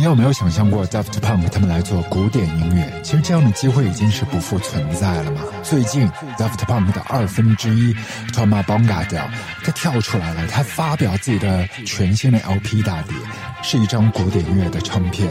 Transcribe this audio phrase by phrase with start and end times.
[0.00, 2.90] 你有没有想象过 Daft Punk 他们来做古典音乐？
[3.02, 5.42] 其实这样的机会已经是不复存在了嘛。
[5.62, 7.94] 最近 Daft Punk 的二分之一
[8.32, 9.20] Toma b o n g a d
[9.62, 13.14] 他跳出来了，他发表自己的全新的 LP 大碟，
[13.62, 15.28] 是一张古典音乐的唱片，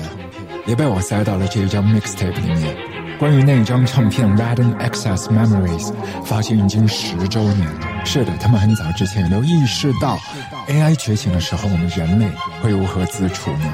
[0.68, 2.78] 也被我塞到了这一张 mixtape 里面。
[3.18, 5.92] 关于那一张唱片 Random Access Memories
[6.24, 8.06] 发行已经十周年了。
[8.06, 10.20] 是的，他们很早之前都意识到
[10.68, 12.28] AI 觉醒的时候，我们人类
[12.62, 13.74] 会如何自处呢？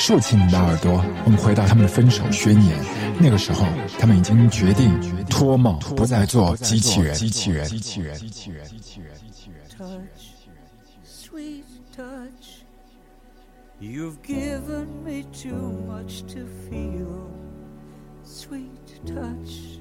[0.00, 2.78] 竖起你的耳朵，我们回到他们的分手宣言。
[3.20, 3.66] 那个时候，
[3.98, 7.14] 他们已经决定脱帽，不再做机器人。
[7.14, 9.60] 机器人，机器人，机器人，机器人，机器人。
[9.78, 10.24] Touch,
[11.04, 11.64] sweet
[11.94, 12.64] touch,
[13.78, 17.28] you've given me too much to feel.
[18.24, 19.80] Sweet touch,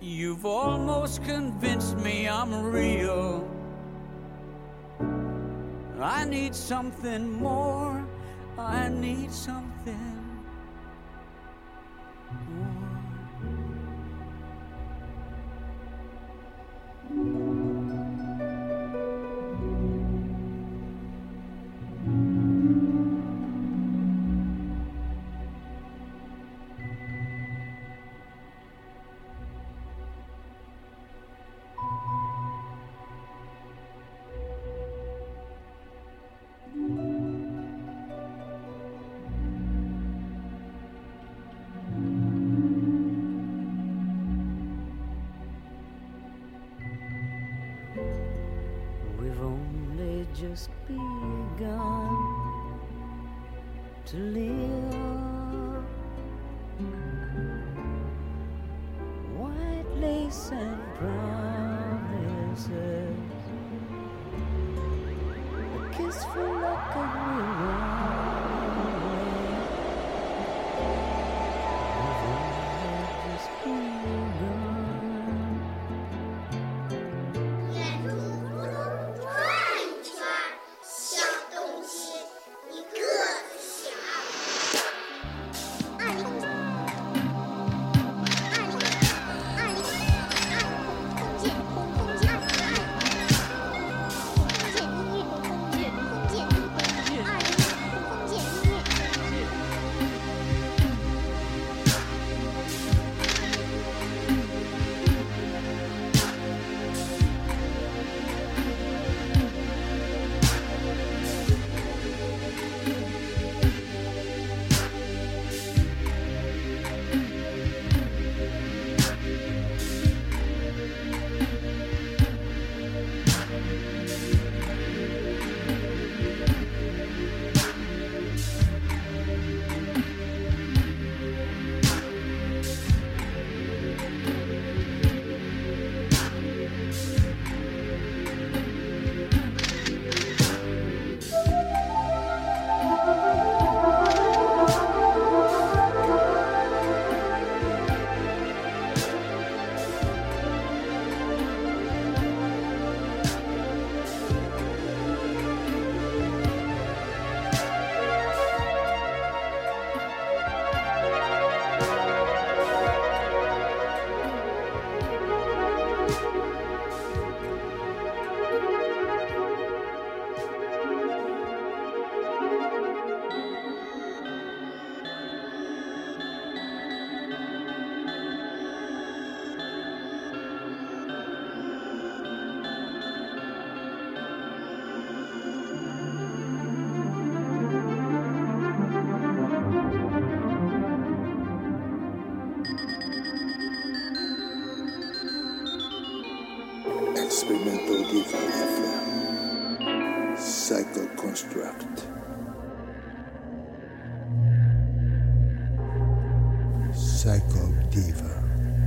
[0.00, 3.42] you've almost convinced me I'm real.
[6.00, 8.04] I need something more.
[8.58, 10.26] I need something
[17.16, 17.55] just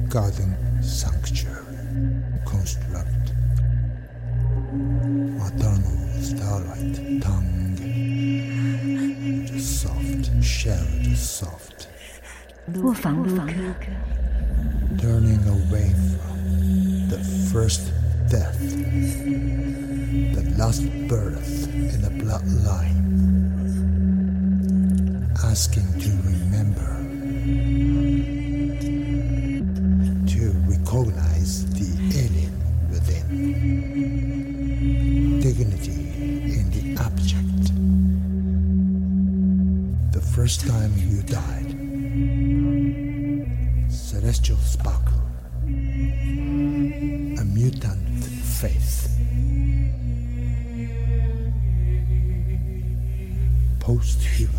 [0.09, 1.55] garden sanctuary.
[2.43, 3.33] Construct.
[5.37, 7.75] Maternal starlight tongue.
[9.45, 11.87] Just soft shared soft.
[14.97, 17.19] Turning away from the
[17.53, 17.91] first
[18.29, 18.59] death
[20.33, 22.97] the last birth in the bloodline.
[25.43, 26.89] Asking to remember
[53.89, 54.58] Post-human.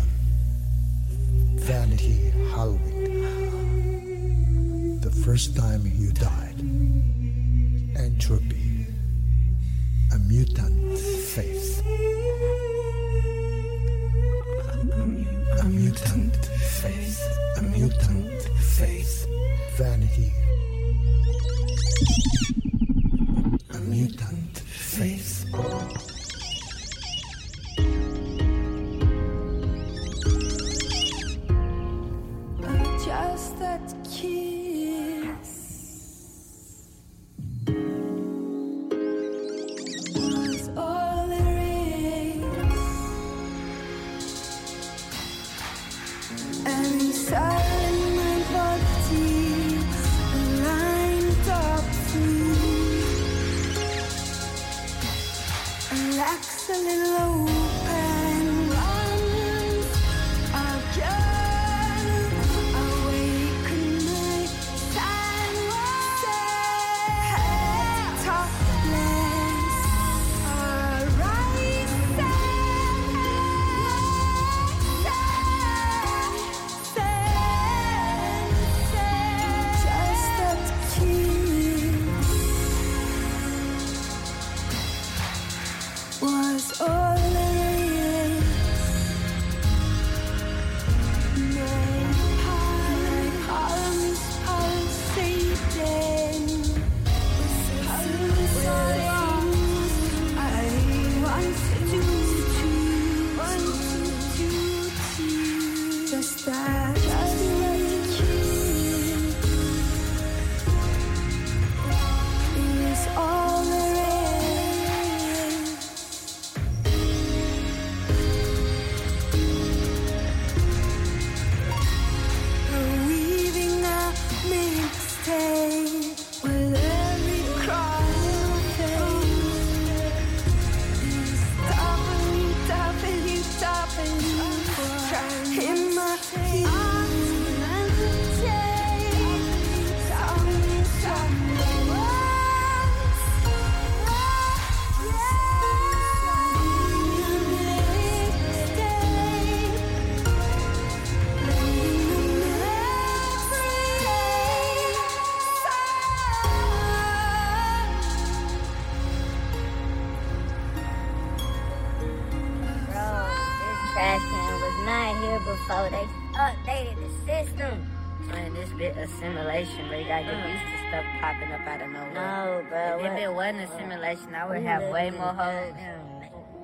[168.81, 169.99] bit of simulation, bro.
[169.99, 172.13] You gotta get used to stuff popping up out of nowhere.
[172.13, 172.97] No, bro.
[172.97, 175.73] If what- it wasn't a simulation, I would have way more hoes.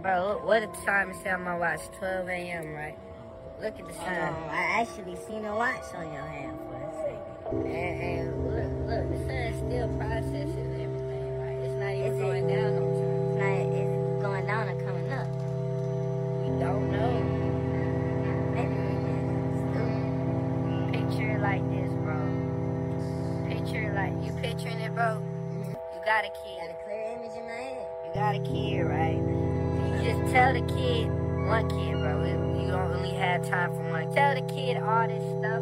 [0.01, 1.81] Bro, what the time is on my watch?
[1.99, 2.97] 12 a.m., right?
[3.61, 4.33] Look at the Hold sun.
[4.33, 7.65] on, I actually seen a watch on your hand for a second.
[7.65, 11.57] And, and look, look, the sun's still processing everything, right?
[11.65, 12.73] It's not even Is it- going down
[24.41, 25.21] picturing it, bro?
[25.67, 26.59] You got a kid.
[26.59, 27.87] Got a clear image in my head.
[28.05, 29.17] You got a kid, right?
[29.17, 31.09] You just tell the kid,
[31.47, 32.23] one kid, bro.
[32.61, 34.13] You don't really have time for one.
[34.13, 35.61] Tell the kid all this stuff,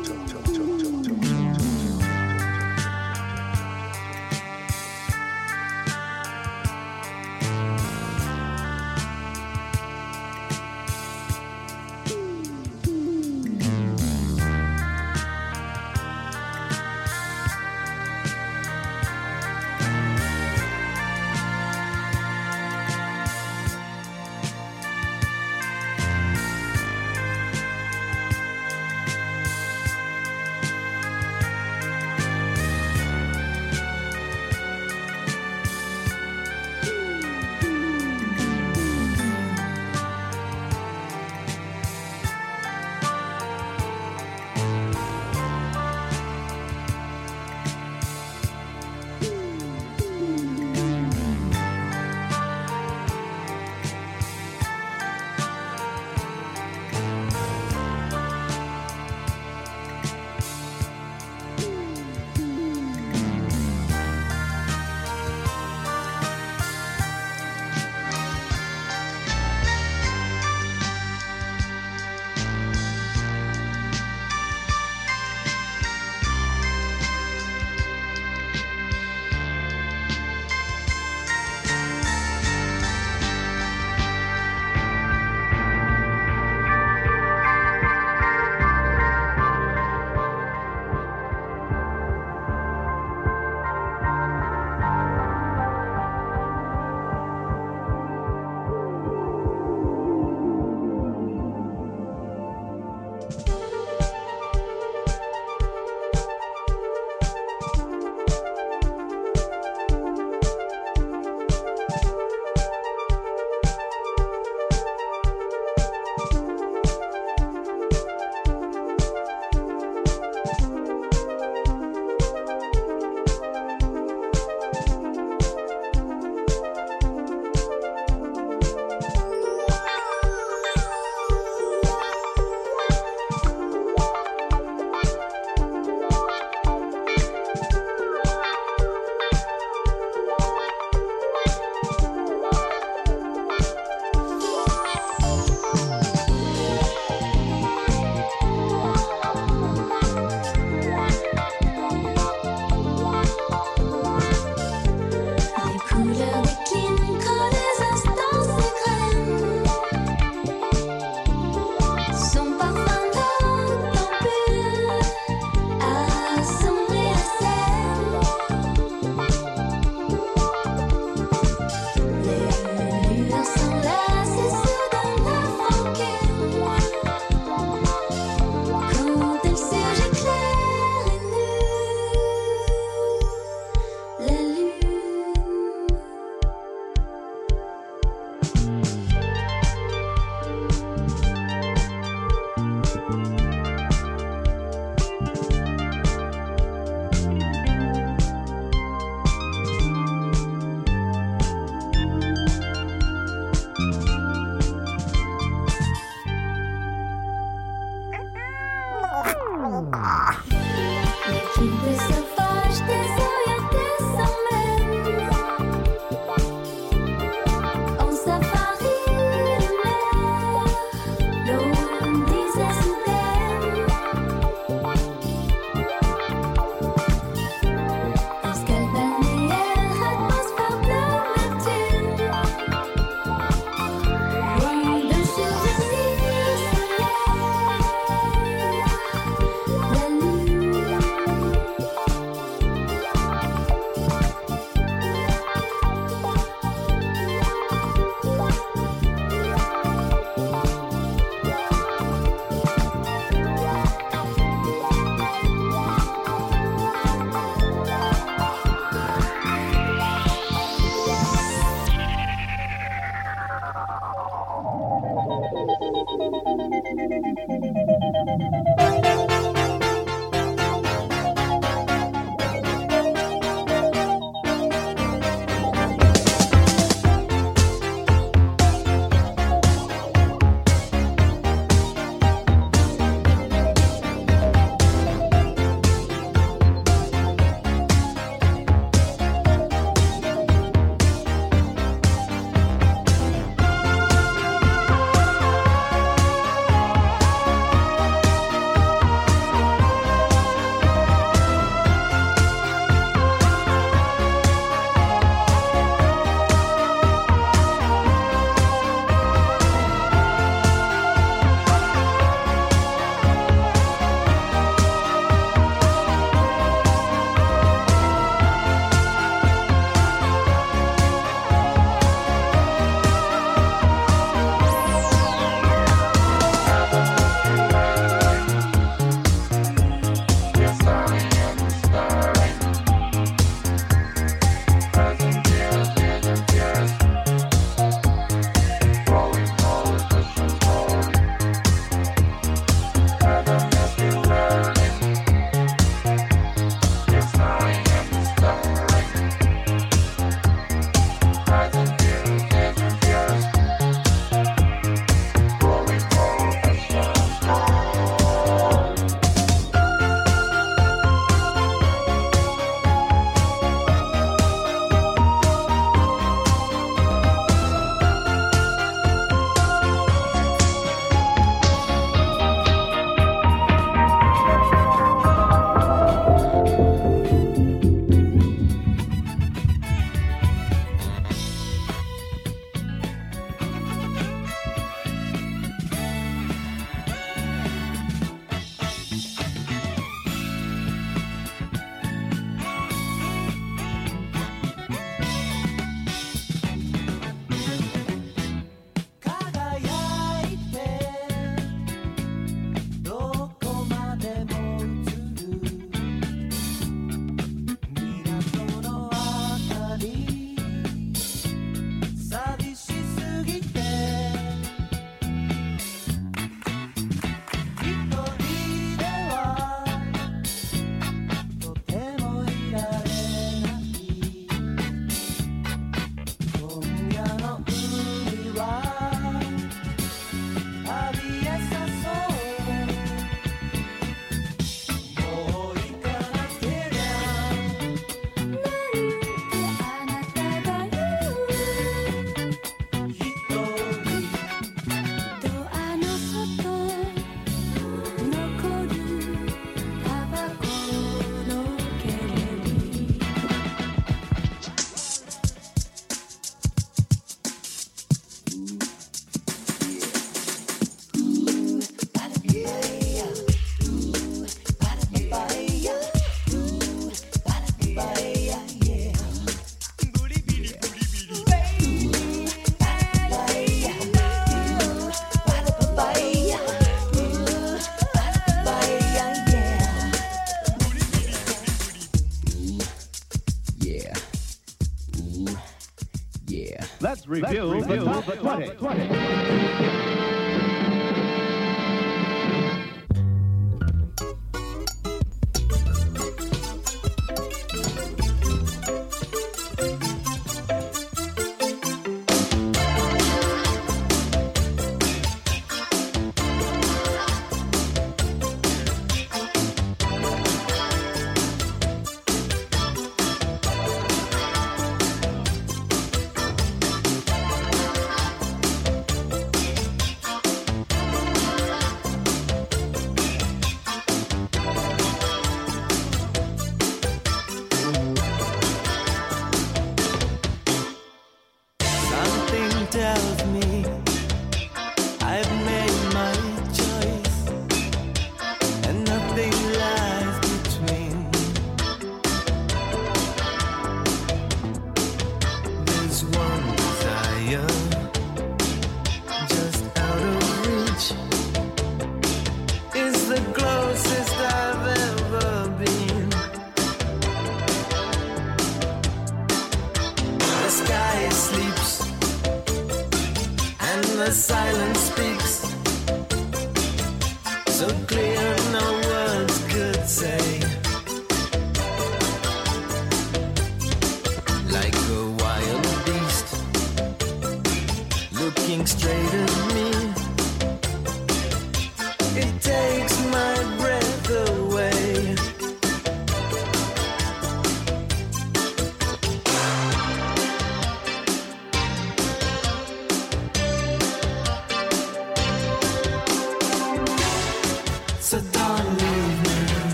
[487.31, 489.30] review, review the top 20.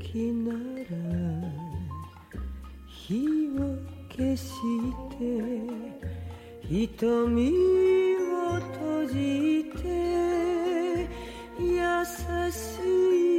[0.00, 0.56] 時なら
[2.86, 3.76] 火を
[4.08, 4.50] 消し
[5.10, 5.20] て
[6.66, 7.52] 瞳
[8.18, 9.14] を閉じ
[9.76, 11.06] て
[11.58, 11.68] 優
[12.50, 12.56] し
[13.26, 13.29] い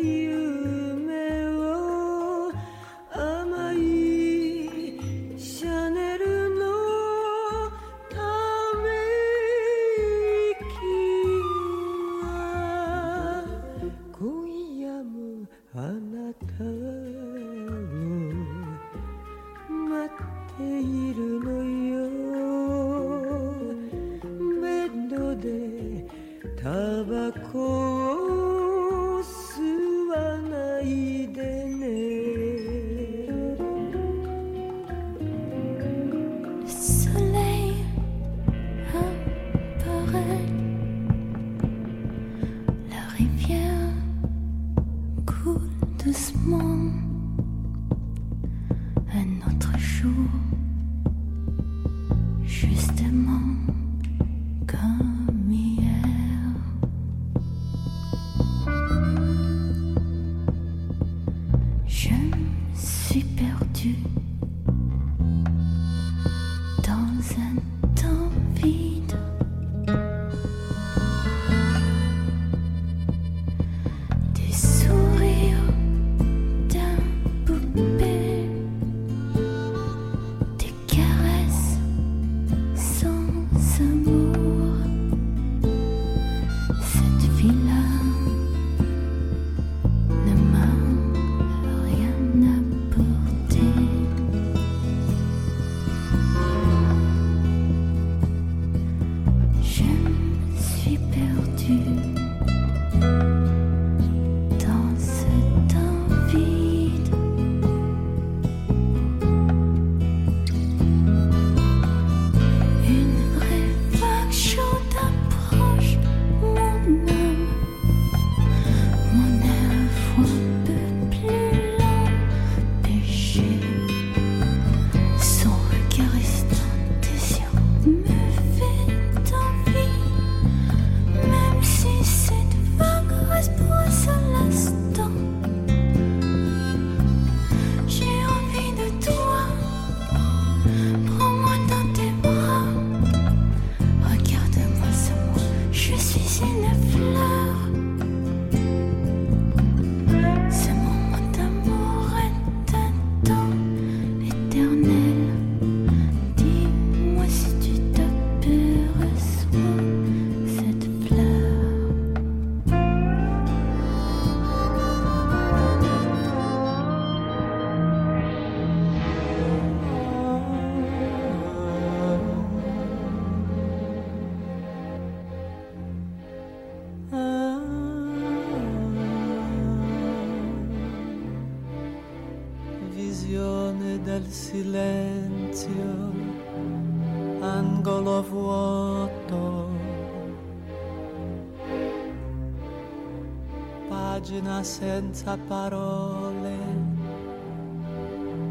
[194.63, 196.55] senza parole,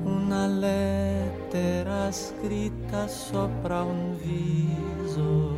[0.04, 5.56] una lettera scritta sopra un viso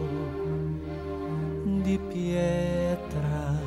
[1.83, 3.59] di pietra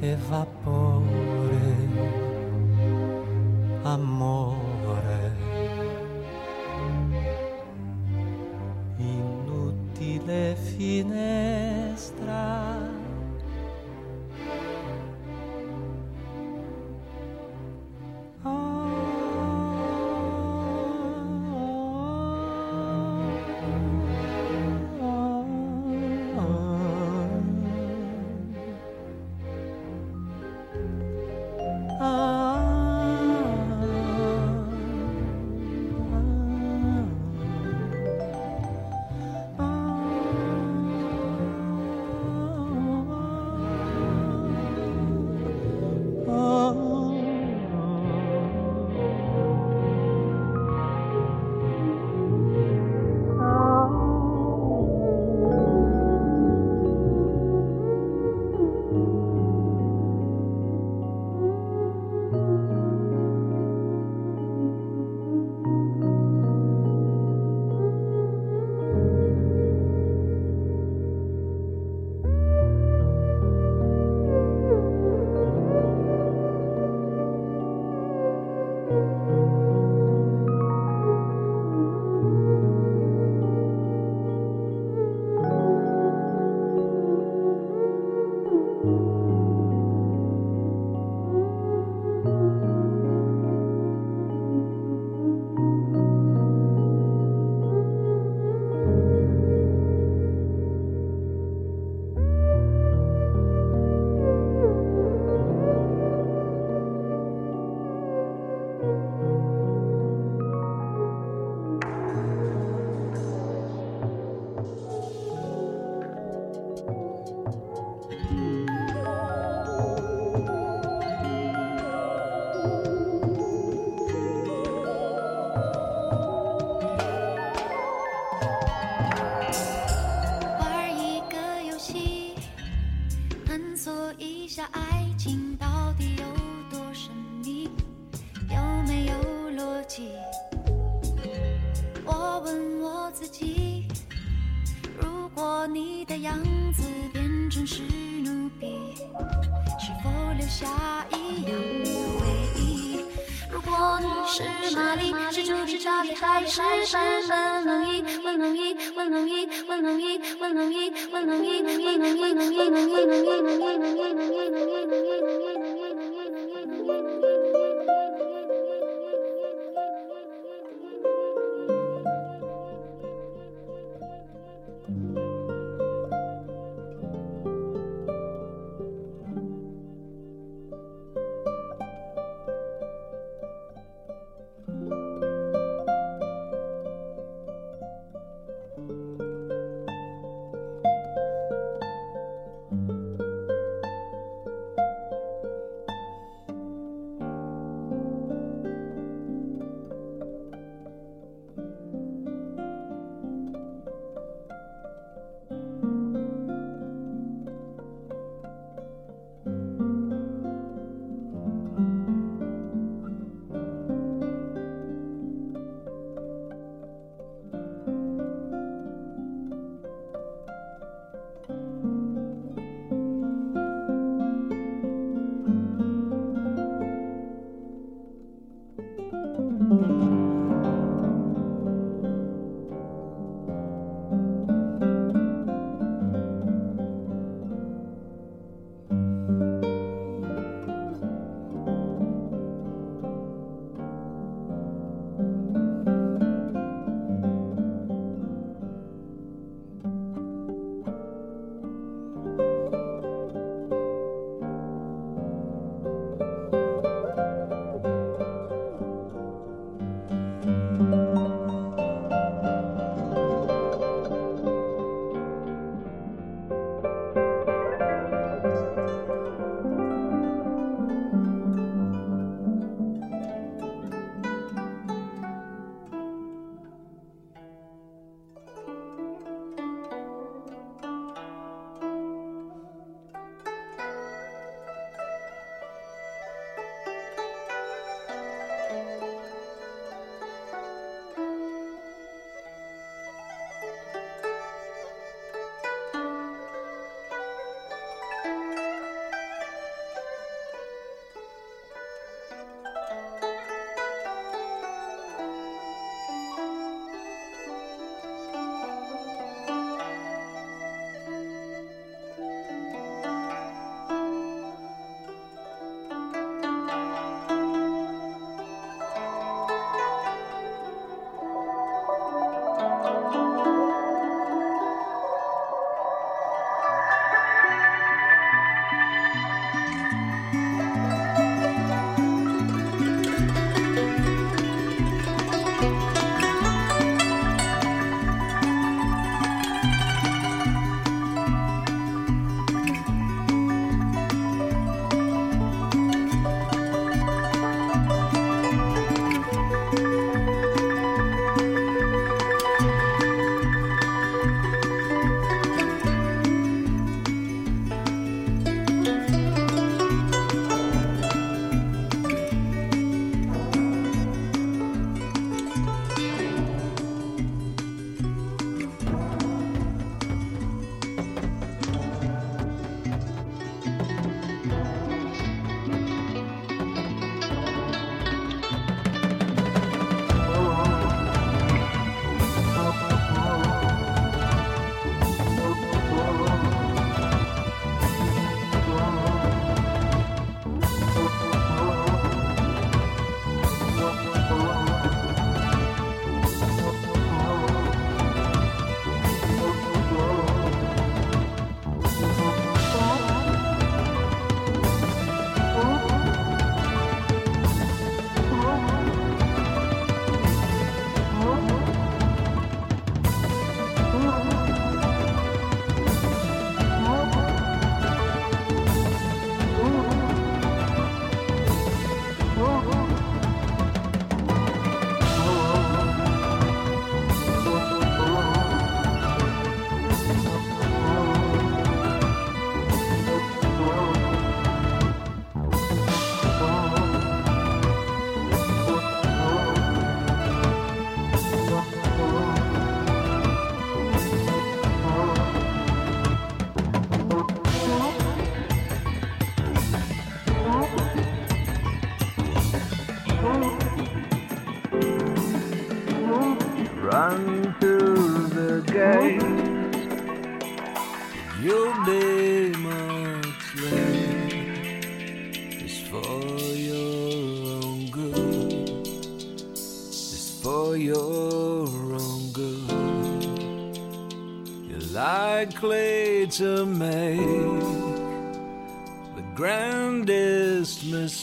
[0.00, 0.71] e vapore.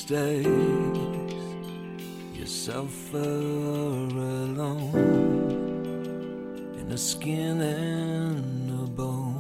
[0.10, 0.50] Mistakes.
[2.34, 4.96] You suffer alone
[6.80, 9.38] in a skin and a bone.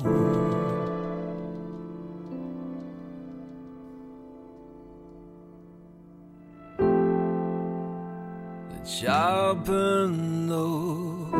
[8.70, 11.34] that sharpen those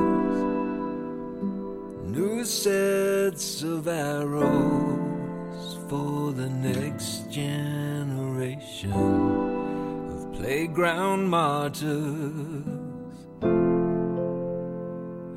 [2.06, 11.84] new sets of arrows for the next generation of playground martyrs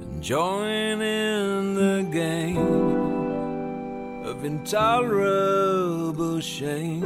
[0.04, 2.58] and join in the game
[4.24, 7.02] of intolerable shame.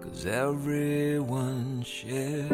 [0.00, 2.50] Cause everyone shares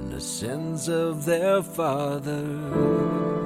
[0.00, 3.39] in the sins of their fathers.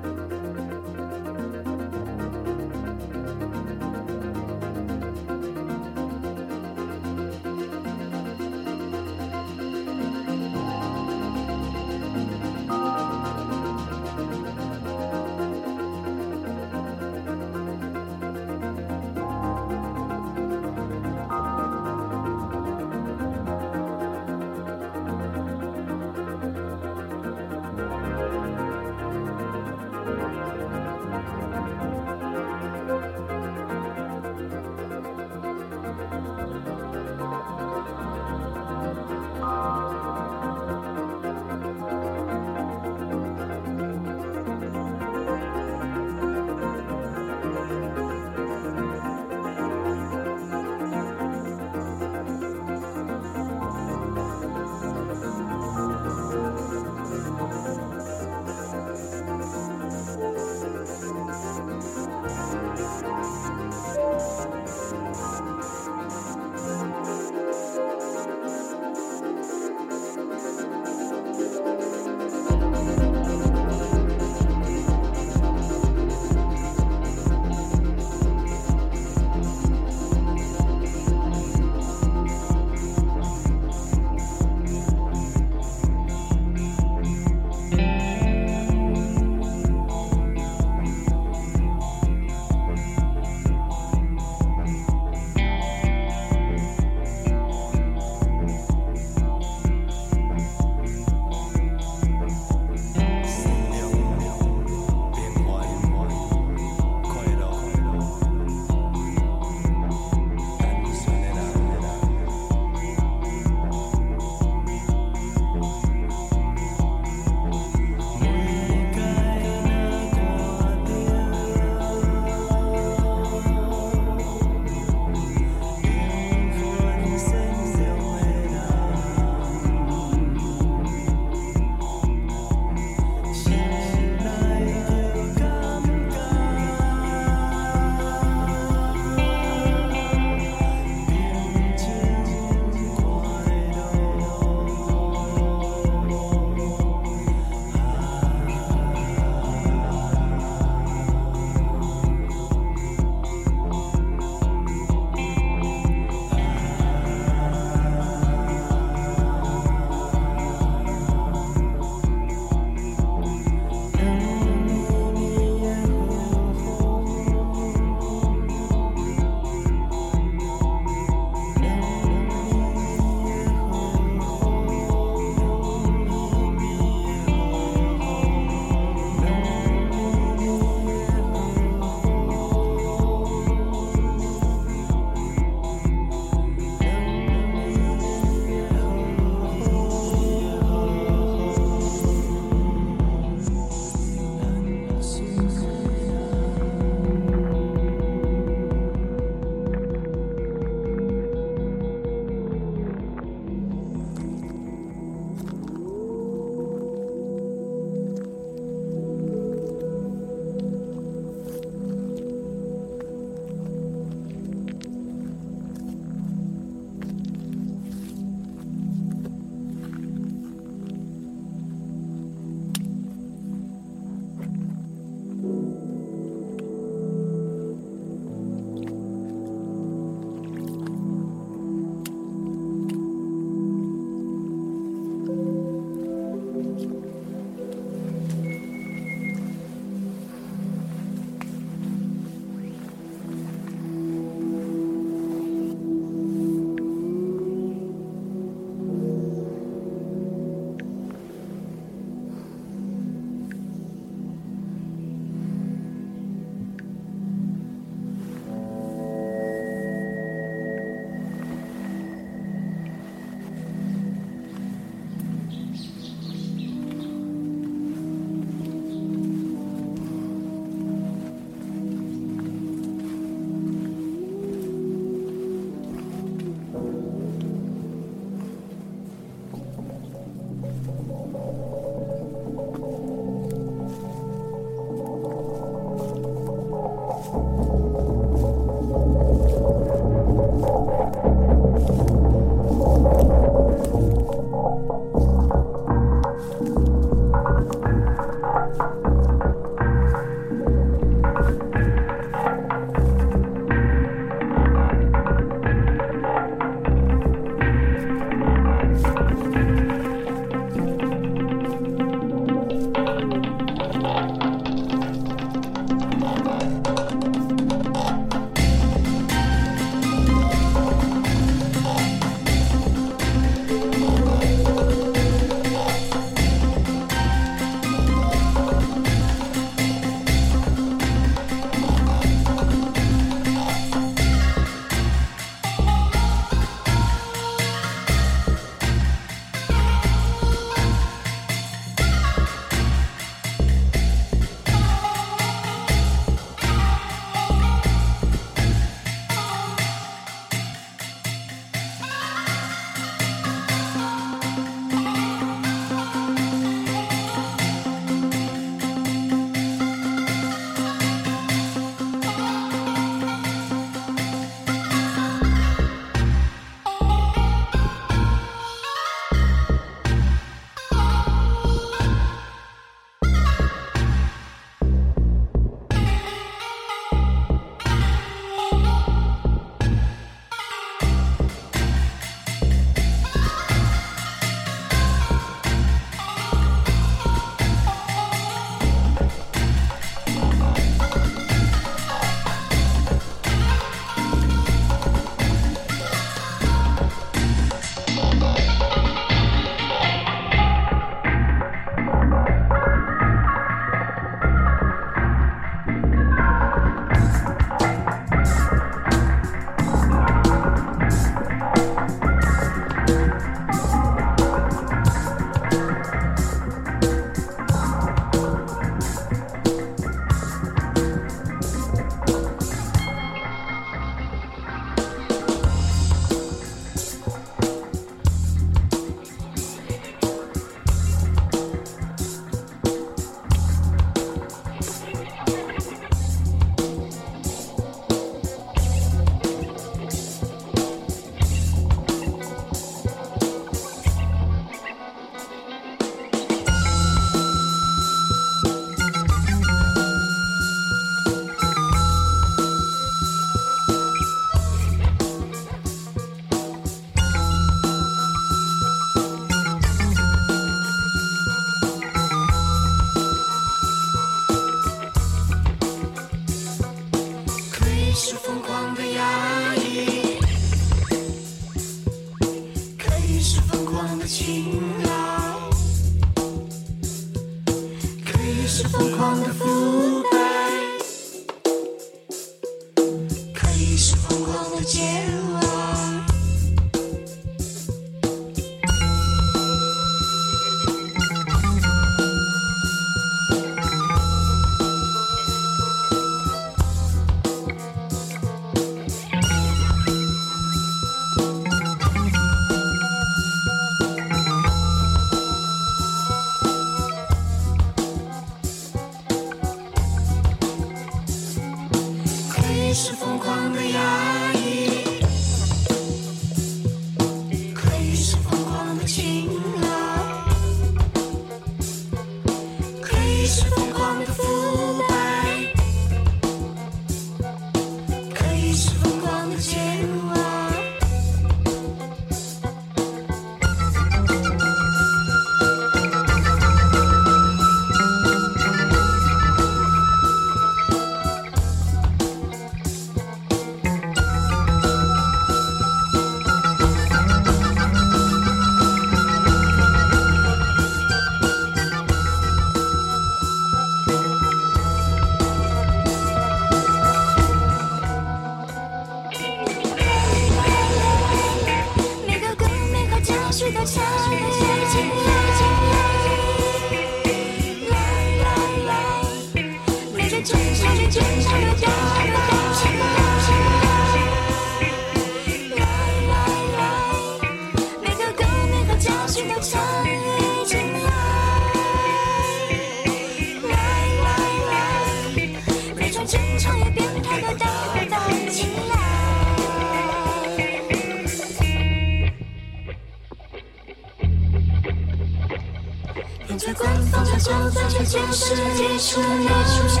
[597.94, 600.00] 向全世界炫耀的自己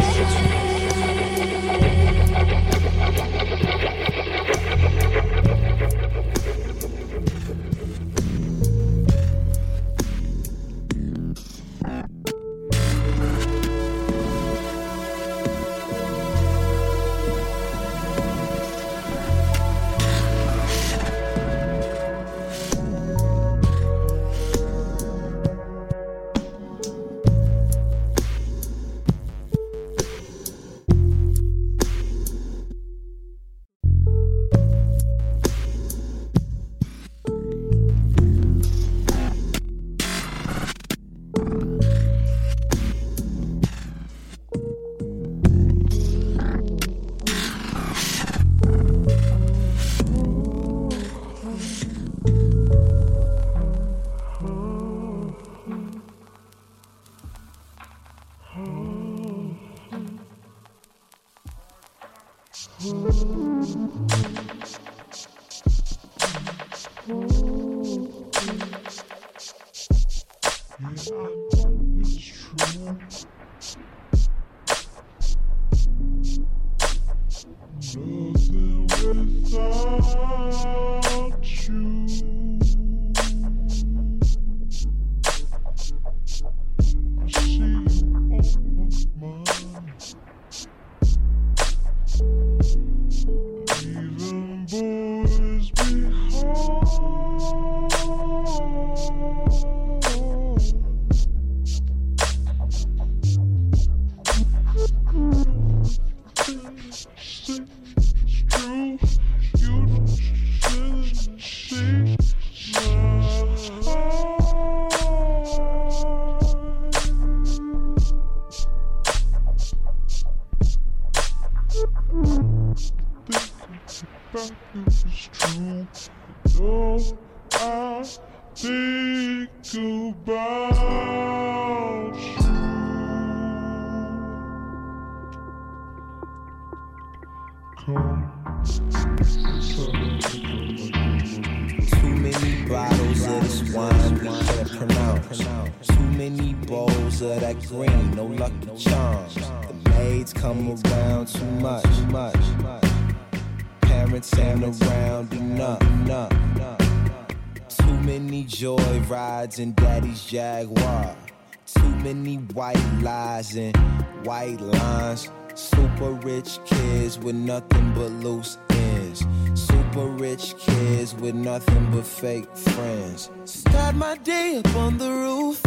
[167.30, 169.24] with nothing but loose ends.
[169.54, 173.30] Super rich kids with nothing but fake friends.
[173.46, 175.62] Start my day up on the roof.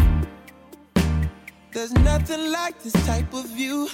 [1.72, 3.88] There's nothing like this type of view.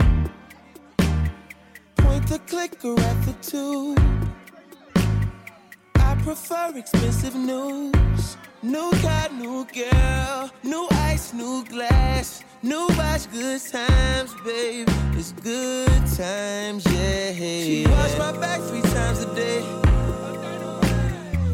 [1.99, 3.99] Point the clicker at the tube.
[5.97, 8.39] I prefer expensive news.
[8.63, 14.89] New car, new girl, new ice, new glass, new watch, good times, babe.
[15.15, 17.33] It's good times, yeah.
[17.33, 19.63] She wash my back three times a day.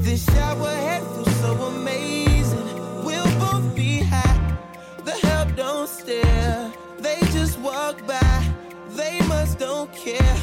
[0.03, 3.05] This shower head feels so amazing.
[3.05, 4.57] We'll both be high.
[5.05, 6.73] The help don't stare.
[6.99, 8.55] They just walk by.
[8.91, 10.37] They must don't care.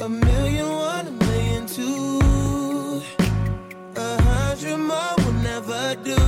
[0.00, 3.02] A million one, a million two.
[3.96, 6.27] A hundred more will never do.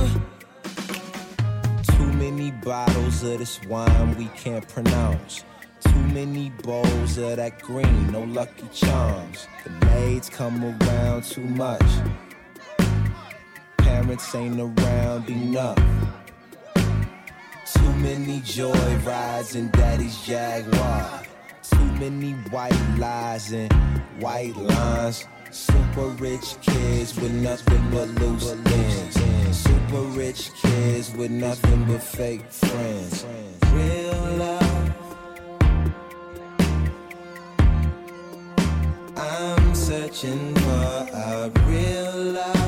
[2.31, 5.43] Many bottles of this wine we can't pronounce.
[5.81, 9.47] Too many bowls of that green, no lucky charms.
[9.65, 11.91] The maids come around too much.
[13.79, 15.77] Parents ain't around enough.
[17.73, 21.23] Too many joy rides in daddy's Jaguar.
[21.69, 23.73] Too many white lies and
[24.21, 25.27] white lines.
[25.51, 29.20] Super rich kids with nothing but loose ends.
[29.63, 33.25] Super rich kids with nothing but fake friends.
[33.73, 34.91] Real love.
[39.17, 42.60] I'm searching for a real love.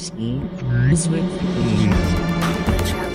[0.00, 1.06] Use replace
[2.88, 3.09] Transfer